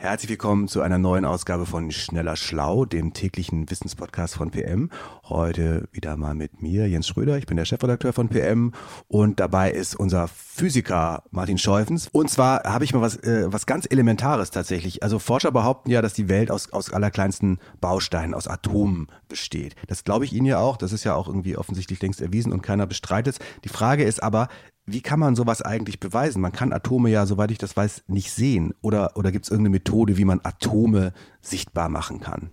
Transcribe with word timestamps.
Herzlich 0.00 0.30
willkommen 0.30 0.66
zu 0.66 0.80
einer 0.80 0.96
neuen 0.96 1.26
Ausgabe 1.26 1.66
von 1.66 1.90
Schneller 1.90 2.34
Schlau, 2.34 2.86
dem 2.86 3.12
täglichen 3.12 3.70
Wissenspodcast 3.70 4.34
von 4.34 4.50
PM. 4.50 4.88
Heute 5.28 5.90
wieder 5.92 6.16
mal 6.16 6.34
mit 6.34 6.62
mir, 6.62 6.88
Jens 6.88 7.06
Schröder. 7.06 7.36
Ich 7.36 7.44
bin 7.44 7.58
der 7.58 7.66
Chefredakteur 7.66 8.14
von 8.14 8.30
PM 8.30 8.72
und 9.08 9.40
dabei 9.40 9.70
ist 9.70 9.94
unser 9.94 10.26
Physiker 10.26 11.24
Martin 11.32 11.58
Scheufens. 11.58 12.08
Und 12.12 12.30
zwar 12.30 12.64
habe 12.64 12.84
ich 12.84 12.94
mal 12.94 13.02
was, 13.02 13.16
äh, 13.16 13.52
was 13.52 13.66
ganz 13.66 13.86
Elementares 13.90 14.50
tatsächlich. 14.50 15.02
Also 15.02 15.18
Forscher 15.18 15.52
behaupten 15.52 15.90
ja, 15.90 16.00
dass 16.00 16.14
die 16.14 16.30
Welt 16.30 16.50
aus, 16.50 16.72
aus 16.72 16.90
allerkleinsten 16.90 17.58
Bausteinen, 17.82 18.32
aus 18.32 18.48
Atomen 18.48 19.08
besteht. 19.28 19.76
Das 19.86 20.04
glaube 20.04 20.24
ich 20.24 20.32
Ihnen 20.32 20.46
ja 20.46 20.60
auch. 20.60 20.78
Das 20.78 20.92
ist 20.92 21.04
ja 21.04 21.14
auch 21.14 21.28
irgendwie 21.28 21.58
offensichtlich 21.58 22.00
längst 22.00 22.22
erwiesen 22.22 22.54
und 22.54 22.62
keiner 22.62 22.86
bestreitet 22.86 23.34
es. 23.34 23.46
Die 23.64 23.68
Frage 23.68 24.04
ist 24.04 24.22
aber, 24.22 24.48
wie 24.86 25.02
kann 25.02 25.20
man 25.20 25.36
sowas 25.36 25.62
eigentlich 25.62 26.00
beweisen? 26.00 26.40
Man 26.40 26.52
kann 26.52 26.72
Atome 26.72 27.10
ja, 27.10 27.26
soweit 27.26 27.50
ich 27.50 27.58
das 27.58 27.76
weiß, 27.76 28.04
nicht 28.08 28.32
sehen. 28.32 28.74
Oder, 28.82 29.16
oder 29.16 29.30
gibt 29.30 29.44
es 29.44 29.50
irgendeine 29.50 29.74
Methode, 29.74 30.16
wie 30.16 30.24
man 30.24 30.40
Atome 30.42 31.12
sichtbar 31.40 31.88
machen 31.88 32.20
kann? 32.20 32.50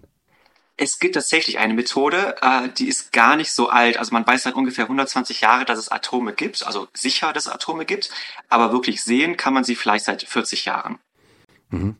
Es 0.79 0.99
gibt 0.99 1.15
tatsächlich 1.15 1.57
eine 1.57 1.73
Methode, 1.73 2.35
äh, 2.41 2.69
die 2.69 2.87
ist 2.87 3.11
gar 3.11 3.35
nicht 3.35 3.51
so 3.51 3.69
alt. 3.69 3.97
Also 3.97 4.13
man 4.13 4.27
weiß 4.27 4.43
seit 4.43 4.53
ungefähr 4.53 4.85
120 4.85 5.41
Jahren, 5.41 5.65
dass 5.65 5.79
es 5.79 5.89
Atome 5.89 6.33
gibt, 6.33 6.65
also 6.67 6.87
sicher, 6.93 7.33
dass 7.33 7.47
es 7.47 7.51
Atome 7.51 7.85
gibt, 7.85 8.11
aber 8.47 8.71
wirklich 8.71 9.03
sehen 9.03 9.37
kann 9.37 9.55
man 9.55 9.63
sie 9.63 9.75
vielleicht 9.75 10.05
seit 10.05 10.21
40 10.21 10.65
Jahren. 10.65 10.99
Mhm. 11.69 11.95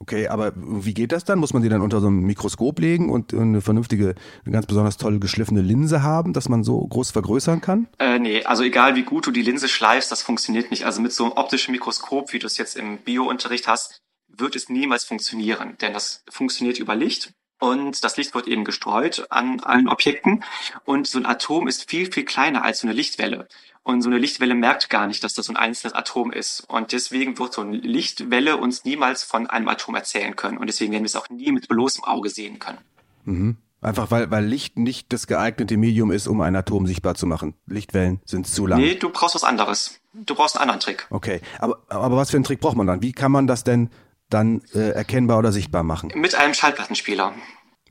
Okay, 0.00 0.28
aber 0.28 0.52
wie 0.56 0.94
geht 0.94 1.12
das 1.12 1.24
dann? 1.24 1.38
Muss 1.38 1.52
man 1.52 1.62
die 1.62 1.68
dann 1.68 1.80
unter 1.80 2.00
so 2.00 2.08
ein 2.08 2.20
Mikroskop 2.20 2.78
legen 2.78 3.10
und 3.10 3.34
eine 3.34 3.60
vernünftige, 3.60 4.14
eine 4.44 4.52
ganz 4.52 4.66
besonders 4.66 4.96
toll 4.96 5.18
geschliffene 5.18 5.60
Linse 5.60 6.02
haben, 6.02 6.32
dass 6.32 6.48
man 6.48 6.62
so 6.62 6.86
groß 6.86 7.10
vergrößern 7.10 7.60
kann? 7.60 7.88
Äh, 7.98 8.18
nee, 8.18 8.44
also 8.44 8.62
egal 8.62 8.94
wie 8.94 9.02
gut 9.02 9.26
du 9.26 9.30
die 9.30 9.42
Linse 9.42 9.68
schleifst, 9.68 10.12
das 10.12 10.22
funktioniert 10.22 10.70
nicht. 10.70 10.86
Also 10.86 11.00
mit 11.00 11.12
so 11.12 11.24
einem 11.24 11.32
optischen 11.32 11.72
Mikroskop, 11.72 12.32
wie 12.32 12.38
du 12.38 12.46
es 12.46 12.56
jetzt 12.58 12.76
im 12.76 12.98
Bio-Unterricht 12.98 13.66
hast, 13.66 14.00
wird 14.28 14.54
es 14.54 14.68
niemals 14.68 15.04
funktionieren, 15.04 15.76
denn 15.80 15.92
das 15.92 16.22
funktioniert 16.28 16.78
über 16.78 16.94
Licht 16.94 17.32
und 17.58 18.04
das 18.04 18.16
Licht 18.16 18.34
wird 18.34 18.46
eben 18.46 18.64
gestreut 18.64 19.26
an 19.30 19.60
allen 19.60 19.88
Objekten 19.88 20.44
und 20.84 21.06
so 21.06 21.18
ein 21.18 21.26
Atom 21.26 21.68
ist 21.68 21.88
viel, 21.90 22.12
viel 22.12 22.24
kleiner 22.24 22.64
als 22.64 22.80
so 22.80 22.86
eine 22.86 22.94
Lichtwelle. 22.94 23.48
Und 23.82 24.02
so 24.02 24.10
eine 24.10 24.18
Lichtwelle 24.18 24.54
merkt 24.54 24.90
gar 24.90 25.06
nicht, 25.06 25.24
dass 25.24 25.32
das 25.32 25.46
so 25.46 25.52
ein 25.52 25.56
einzelnes 25.56 25.94
Atom 25.94 26.30
ist. 26.30 26.60
Und 26.68 26.92
deswegen 26.92 27.38
wird 27.38 27.54
so 27.54 27.62
eine 27.62 27.78
Lichtwelle 27.78 28.58
uns 28.58 28.84
niemals 28.84 29.22
von 29.22 29.46
einem 29.46 29.66
Atom 29.68 29.94
erzählen 29.94 30.36
können. 30.36 30.58
Und 30.58 30.66
deswegen 30.66 30.92
werden 30.92 31.04
wir 31.04 31.06
es 31.06 31.16
auch 31.16 31.30
nie 31.30 31.52
mit 31.52 31.68
bloßem 31.68 32.04
Auge 32.04 32.28
sehen 32.28 32.58
können. 32.58 32.78
Mhm. 33.24 33.56
Einfach 33.80 34.10
weil, 34.10 34.30
weil 34.30 34.44
Licht 34.44 34.76
nicht 34.76 35.12
das 35.12 35.26
geeignete 35.26 35.76
Medium 35.76 36.10
ist, 36.10 36.26
um 36.26 36.40
ein 36.40 36.54
Atom 36.54 36.86
sichtbar 36.86 37.14
zu 37.14 37.26
machen. 37.26 37.54
Lichtwellen 37.66 38.20
sind 38.26 38.46
zu 38.46 38.66
lang. 38.66 38.80
Nee, 38.80 38.96
du 38.96 39.08
brauchst 39.08 39.36
was 39.36 39.44
anderes. 39.44 40.00
Du 40.12 40.34
brauchst 40.34 40.56
einen 40.56 40.62
anderen 40.62 40.80
Trick. 40.80 41.06
Okay, 41.10 41.40
aber, 41.58 41.78
aber 41.88 42.16
was 42.16 42.30
für 42.30 42.36
einen 42.36 42.44
Trick 42.44 42.60
braucht 42.60 42.76
man 42.76 42.88
dann? 42.88 43.02
Wie 43.02 43.12
kann 43.12 43.32
man 43.32 43.46
das 43.46 43.64
denn 43.64 43.88
dann 44.30 44.62
äh, 44.74 44.90
erkennbar 44.90 45.38
oder 45.38 45.52
sichtbar 45.52 45.82
machen? 45.82 46.12
Mit 46.14 46.34
einem 46.34 46.54
Schallplattenspieler. 46.54 47.34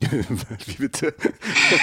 Wie 0.00 0.74
bitte? 0.74 1.14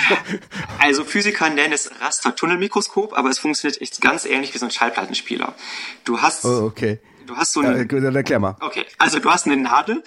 also 0.79 1.03
Physiker 1.03 1.49
nennen 1.49 1.73
es 1.73 1.91
Rastertunnelmikroskop, 1.99 3.17
aber 3.17 3.29
es 3.29 3.39
funktioniert 3.39 3.81
echt 3.81 3.99
ganz 4.01 4.25
ähnlich 4.25 4.53
wie 4.53 4.57
so 4.57 4.65
ein 4.65 4.71
Schallplattenspieler. 4.71 5.53
Du 6.05 6.21
hast 6.21 6.45
oh, 6.45 6.65
okay. 6.65 6.99
Du 7.25 7.35
hast 7.35 7.53
so 7.53 7.61
eine. 7.61 7.77
Ja, 7.77 7.83
dann 7.85 8.15
erklär 8.15 8.39
mal. 8.39 8.55
Okay, 8.59 8.85
also 8.97 9.19
du 9.19 9.29
hast 9.29 9.45
eine 9.45 9.57
Nadel 9.57 10.03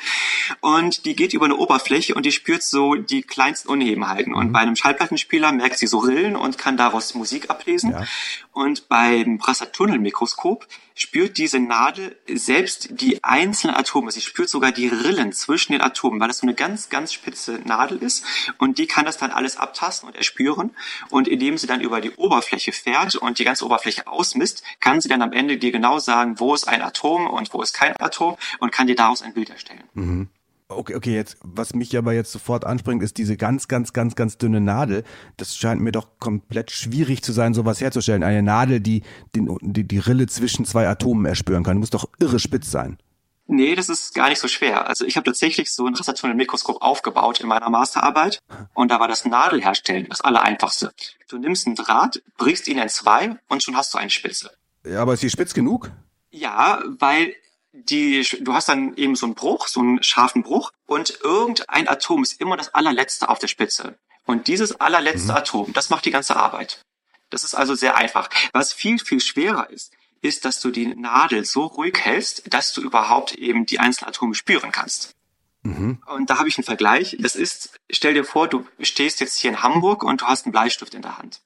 und 0.60 1.04
die 1.04 1.16
geht 1.16 1.32
über 1.34 1.46
eine 1.46 1.56
Oberfläche 1.56 2.14
und 2.14 2.24
die 2.24 2.32
spürt 2.32 2.62
so 2.62 2.94
die 2.94 3.22
kleinsten 3.22 3.68
Unebenheiten. 3.68 4.34
Und 4.34 4.48
mhm. 4.48 4.52
bei 4.52 4.60
einem 4.60 4.76
Schallplattenspieler 4.76 5.52
merkt 5.52 5.78
sie 5.78 5.86
so 5.86 5.98
Rillen 5.98 6.36
und 6.36 6.58
kann 6.58 6.76
daraus 6.76 7.14
Musik 7.14 7.50
ablesen. 7.50 7.92
Ja. 7.92 8.04
Und 8.52 8.88
beim 8.88 9.38
Brasser-Tunnelmikroskop 9.38 10.66
spürt 10.94 11.38
diese 11.38 11.60
Nadel 11.60 12.16
selbst 12.28 12.88
die 12.90 13.22
einzelnen 13.22 13.76
Atome. 13.76 14.10
Sie 14.10 14.20
spürt 14.20 14.48
sogar 14.48 14.72
die 14.72 14.88
Rillen 14.88 15.32
zwischen 15.32 15.72
den 15.72 15.80
Atomen, 15.80 16.18
weil 16.18 16.26
das 16.26 16.38
so 16.38 16.46
eine 16.46 16.54
ganz, 16.54 16.88
ganz 16.88 17.12
spitze 17.12 17.60
Nadel 17.64 17.98
ist. 17.98 18.24
Und 18.58 18.78
die 18.78 18.86
kann 18.86 19.04
das 19.04 19.16
dann 19.16 19.30
alles 19.30 19.56
abtasten 19.56 20.08
und 20.08 20.16
erspüren. 20.16 20.74
Und 21.08 21.28
indem 21.28 21.56
sie 21.56 21.68
dann 21.68 21.80
über 21.80 22.00
die 22.00 22.10
Oberfläche 22.10 22.72
fährt 22.72 23.14
und 23.14 23.38
die 23.38 23.44
ganze 23.44 23.64
Oberfläche 23.64 24.08
ausmisst, 24.08 24.64
kann 24.80 25.00
sie 25.00 25.08
dann 25.08 25.22
am 25.22 25.32
Ende 25.32 25.56
dir 25.56 25.70
genau 25.70 26.00
sagen, 26.00 26.40
wo 26.40 26.52
ist 26.52 26.66
ein 26.66 26.82
Atom 26.82 27.07
und 27.16 27.52
wo 27.52 27.62
ist 27.62 27.74
kein 27.74 27.96
Atom 27.98 28.36
und 28.60 28.72
kann 28.72 28.86
dir 28.86 28.96
daraus 28.96 29.22
ein 29.22 29.34
Bild 29.34 29.50
erstellen. 29.50 29.84
Mhm. 29.94 30.28
Okay, 30.70 30.96
okay, 30.96 31.14
jetzt, 31.14 31.38
was 31.40 31.74
mich 31.74 31.96
aber 31.96 32.12
jetzt 32.12 32.30
sofort 32.30 32.66
anspringt, 32.66 33.02
ist 33.02 33.16
diese 33.16 33.38
ganz, 33.38 33.68
ganz, 33.68 33.94
ganz, 33.94 34.16
ganz 34.16 34.36
dünne 34.36 34.60
Nadel. 34.60 35.02
Das 35.38 35.56
scheint 35.56 35.80
mir 35.80 35.92
doch 35.92 36.18
komplett 36.18 36.70
schwierig 36.70 37.22
zu 37.22 37.32
sein, 37.32 37.54
sowas 37.54 37.80
herzustellen. 37.80 38.22
Eine 38.22 38.42
Nadel, 38.42 38.80
die 38.80 39.02
den, 39.34 39.56
die, 39.62 39.84
die 39.84 39.98
Rille 39.98 40.26
zwischen 40.26 40.66
zwei 40.66 40.86
Atomen 40.86 41.24
erspüren 41.24 41.64
kann. 41.64 41.78
Muss 41.78 41.88
doch 41.88 42.10
irre 42.18 42.38
spitz 42.38 42.70
sein. 42.70 42.98
Nee, 43.46 43.74
das 43.74 43.88
ist 43.88 44.14
gar 44.14 44.28
nicht 44.28 44.40
so 44.40 44.46
schwer. 44.46 44.86
Also 44.88 45.06
ich 45.06 45.16
habe 45.16 45.24
tatsächlich 45.24 45.72
so 45.72 45.86
ein 45.86 45.94
Rastertunnelmikroskop 45.94 46.82
aufgebaut 46.82 47.40
in 47.40 47.48
meiner 47.48 47.70
Masterarbeit 47.70 48.40
und 48.74 48.90
da 48.90 49.00
war 49.00 49.08
das 49.08 49.24
Nadelherstellen 49.24 50.06
das 50.10 50.20
Allereinfachste. 50.20 50.92
Du 51.30 51.38
nimmst 51.38 51.66
einen 51.66 51.76
Draht, 51.76 52.22
brichst 52.36 52.68
ihn 52.68 52.76
in 52.76 52.90
zwei 52.90 53.38
und 53.48 53.62
schon 53.62 53.74
hast 53.74 53.94
du 53.94 53.98
eine 53.98 54.10
Spitze. 54.10 54.50
Ja, 54.84 55.00
aber 55.00 55.14
ist 55.14 55.22
die 55.22 55.30
spitz 55.30 55.54
genug? 55.54 55.90
Ja, 56.30 56.82
weil 56.86 57.34
die, 57.72 58.26
du 58.40 58.54
hast 58.54 58.68
dann 58.68 58.94
eben 58.96 59.14
so 59.14 59.26
einen 59.26 59.34
Bruch, 59.34 59.68
so 59.68 59.80
einen 59.80 60.02
scharfen 60.02 60.42
Bruch 60.42 60.72
und 60.86 61.18
irgendein 61.22 61.88
Atom 61.88 62.22
ist 62.22 62.40
immer 62.40 62.56
das 62.56 62.74
allerletzte 62.74 63.28
auf 63.28 63.38
der 63.38 63.48
Spitze. 63.48 63.98
Und 64.24 64.46
dieses 64.46 64.80
allerletzte 64.80 65.32
mhm. 65.32 65.38
Atom, 65.38 65.72
das 65.72 65.90
macht 65.90 66.04
die 66.04 66.10
ganze 66.10 66.36
Arbeit. 66.36 66.82
Das 67.30 67.44
ist 67.44 67.54
also 67.54 67.74
sehr 67.74 67.96
einfach. 67.96 68.28
Was 68.52 68.72
viel, 68.72 68.98
viel 68.98 69.20
schwerer 69.20 69.70
ist, 69.70 69.92
ist, 70.20 70.44
dass 70.44 70.60
du 70.60 70.70
die 70.70 70.86
Nadel 70.86 71.44
so 71.44 71.66
ruhig 71.66 71.98
hältst, 72.00 72.52
dass 72.52 72.72
du 72.72 72.82
überhaupt 72.82 73.34
eben 73.34 73.66
die 73.66 73.78
einzelnen 73.78 74.08
Atome 74.08 74.34
spüren 74.34 74.72
kannst. 74.72 75.14
Mhm. 75.62 76.02
Und 76.06 76.30
da 76.30 76.38
habe 76.38 76.48
ich 76.48 76.58
einen 76.58 76.64
Vergleich. 76.64 77.16
Das 77.20 77.36
ist, 77.36 77.78
stell 77.90 78.14
dir 78.14 78.24
vor, 78.24 78.48
du 78.48 78.66
stehst 78.80 79.20
jetzt 79.20 79.38
hier 79.38 79.50
in 79.50 79.62
Hamburg 79.62 80.02
und 80.02 80.22
du 80.22 80.26
hast 80.26 80.46
einen 80.46 80.52
Bleistift 80.52 80.94
in 80.94 81.02
der 81.02 81.18
Hand. 81.18 81.40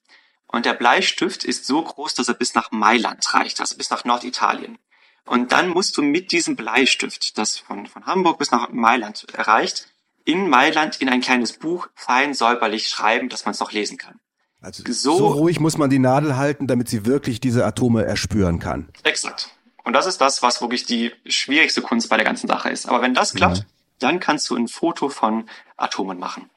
Und 0.52 0.66
der 0.66 0.74
Bleistift 0.74 1.44
ist 1.44 1.66
so 1.66 1.82
groß, 1.82 2.14
dass 2.14 2.28
er 2.28 2.34
bis 2.34 2.54
nach 2.54 2.70
Mailand 2.70 3.34
reicht, 3.34 3.58
also 3.60 3.76
bis 3.76 3.90
nach 3.90 4.04
Norditalien. 4.04 4.78
Und 5.24 5.52
dann 5.52 5.68
musst 5.68 5.96
du 5.96 6.02
mit 6.02 6.30
diesem 6.30 6.56
Bleistift, 6.56 7.38
das 7.38 7.56
von, 7.58 7.86
von 7.86 8.06
Hamburg 8.06 8.38
bis 8.38 8.50
nach 8.50 8.68
Mailand 8.70 9.26
erreicht, 9.32 9.88
in 10.24 10.48
Mailand 10.48 11.00
in 11.00 11.08
ein 11.08 11.20
kleines 11.20 11.54
Buch 11.54 11.88
fein 11.94 12.34
säuberlich 12.34 12.88
schreiben, 12.88 13.28
dass 13.28 13.44
man 13.44 13.52
es 13.52 13.60
noch 13.60 13.72
lesen 13.72 13.98
kann. 13.98 14.20
Also 14.60 14.84
so, 14.86 15.16
so 15.16 15.28
ruhig 15.28 15.58
muss 15.58 15.78
man 15.78 15.91
die 15.91 15.98
Nadel 15.98 16.36
halten, 16.36 16.66
damit 16.66 16.88
sie 16.88 17.04
wirklich 17.06 17.41
diese 17.41 17.64
Atome 17.64 18.04
erspüren 18.04 18.60
kann. 18.60 18.88
Exakt. 19.02 19.50
Und 19.84 19.94
das 19.94 20.06
ist 20.06 20.20
das, 20.20 20.42
was 20.42 20.60
wirklich 20.60 20.84
die 20.84 21.12
schwierigste 21.26 21.82
Kunst 21.82 22.08
bei 22.08 22.16
der 22.16 22.24
ganzen 22.24 22.46
Sache 22.46 22.68
ist. 22.68 22.86
Aber 22.88 23.02
wenn 23.02 23.14
das 23.14 23.34
klappt, 23.34 23.58
ja. 23.58 23.64
dann 23.98 24.20
kannst 24.20 24.48
du 24.50 24.56
ein 24.56 24.68
Foto 24.68 25.08
von 25.08 25.48
Atomen 25.76 26.18
machen. 26.18 26.48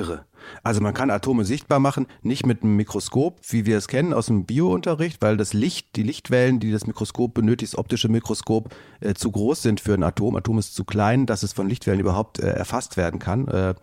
Irre. 0.00 0.24
Also 0.62 0.80
man 0.80 0.94
kann 0.94 1.10
Atome 1.10 1.44
sichtbar 1.44 1.78
machen, 1.78 2.06
nicht 2.22 2.46
mit 2.46 2.62
einem 2.62 2.76
Mikroskop, 2.76 3.40
wie 3.50 3.66
wir 3.66 3.76
es 3.76 3.86
kennen 3.86 4.14
aus 4.14 4.26
dem 4.26 4.46
Biounterricht, 4.46 5.20
weil 5.20 5.36
das 5.36 5.52
Licht, 5.52 5.94
die 5.96 6.02
Lichtwellen, 6.02 6.58
die 6.58 6.72
das 6.72 6.86
Mikroskop 6.86 7.34
benötigt, 7.34 7.74
das 7.74 7.78
optische 7.78 8.08
Mikroskop, 8.08 8.74
äh, 9.00 9.14
zu 9.14 9.30
groß 9.30 9.62
sind 9.62 9.80
für 9.80 9.94
ein 9.94 10.02
Atom. 10.02 10.36
Atom 10.36 10.58
ist 10.58 10.74
zu 10.74 10.84
klein, 10.84 11.26
dass 11.26 11.42
es 11.42 11.52
von 11.52 11.68
Lichtwellen 11.68 12.00
überhaupt 12.00 12.38
äh, 12.38 12.48
erfasst 12.48 12.96
werden 12.96 13.20
kann. 13.20 13.46
Äh, 13.48 13.74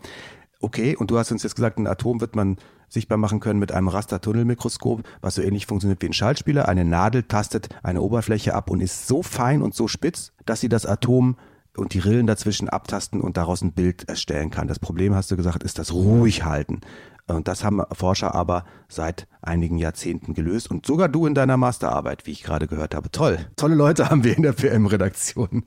okay, 0.60 0.96
und 0.96 1.10
du 1.10 1.18
hast 1.18 1.30
uns 1.30 1.44
jetzt 1.44 1.54
gesagt, 1.54 1.78
ein 1.78 1.86
Atom 1.86 2.20
wird 2.20 2.34
man 2.34 2.56
sichtbar 2.88 3.18
machen 3.18 3.38
können 3.38 3.60
mit 3.60 3.70
einem 3.70 3.88
Rastertunnelmikroskop, 3.88 5.02
was 5.20 5.36
so 5.36 5.42
ähnlich 5.42 5.66
funktioniert 5.66 6.02
wie 6.02 6.06
ein 6.06 6.12
Schaltspieler. 6.12 6.68
Eine 6.68 6.84
Nadel 6.84 7.22
tastet 7.22 7.68
eine 7.82 8.00
Oberfläche 8.00 8.54
ab 8.54 8.70
und 8.70 8.80
ist 8.80 9.06
so 9.06 9.22
fein 9.22 9.62
und 9.62 9.74
so 9.74 9.88
spitz, 9.88 10.32
dass 10.46 10.60
sie 10.60 10.68
das 10.68 10.86
Atom 10.86 11.36
und 11.78 11.94
die 11.94 11.98
Rillen 11.98 12.26
dazwischen 12.26 12.68
abtasten 12.68 13.20
und 13.20 13.36
daraus 13.36 13.62
ein 13.62 13.72
Bild 13.72 14.08
erstellen 14.08 14.50
kann. 14.50 14.68
Das 14.68 14.78
Problem, 14.78 15.14
hast 15.14 15.30
du 15.30 15.36
gesagt, 15.36 15.62
ist 15.62 15.78
das 15.78 15.92
ruhig 15.92 16.44
halten. 16.44 16.80
Und 17.28 17.46
das 17.46 17.62
haben 17.62 17.82
Forscher 17.92 18.34
aber 18.34 18.64
seit 18.88 19.26
einigen 19.42 19.76
Jahrzehnten 19.76 20.32
gelöst. 20.32 20.70
Und 20.70 20.86
sogar 20.86 21.08
du 21.08 21.26
in 21.26 21.34
deiner 21.34 21.58
Masterarbeit, 21.58 22.26
wie 22.26 22.32
ich 22.32 22.42
gerade 22.42 22.66
gehört 22.66 22.94
habe. 22.94 23.10
Toll. 23.10 23.38
Tolle 23.56 23.74
Leute 23.74 24.08
haben 24.08 24.24
wir 24.24 24.34
in 24.34 24.42
der 24.42 24.52
PM-Redaktion. 24.52 25.64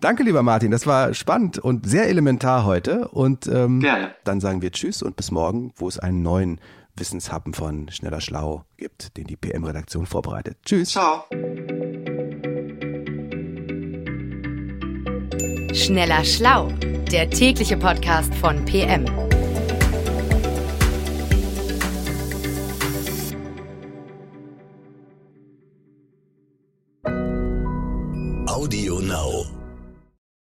Danke, 0.00 0.22
lieber 0.22 0.42
Martin. 0.42 0.70
Das 0.70 0.86
war 0.86 1.12
spannend 1.12 1.58
und 1.58 1.86
sehr 1.86 2.08
elementar 2.08 2.64
heute. 2.64 3.08
Und 3.08 3.46
ähm, 3.46 3.82
ja. 3.82 4.10
dann 4.24 4.40
sagen 4.40 4.62
wir 4.62 4.72
Tschüss 4.72 5.02
und 5.02 5.16
bis 5.16 5.30
morgen, 5.30 5.72
wo 5.76 5.88
es 5.88 5.98
einen 5.98 6.22
neuen 6.22 6.58
Wissenshappen 6.96 7.54
von 7.54 7.88
Schneller 7.90 8.20
Schlau 8.20 8.64
gibt, 8.76 9.16
den 9.16 9.26
die 9.26 9.36
PM-Redaktion 9.36 10.06
vorbereitet. 10.06 10.58
Tschüss. 10.64 10.90
Ciao. 10.90 11.24
Schneller 15.74 16.24
Schlau, 16.24 16.68
der 17.10 17.28
tägliche 17.28 17.76
Podcast 17.76 18.32
von 18.36 18.64
PM. 18.64 19.04
Audio 28.46 29.00
Now. 29.00 29.63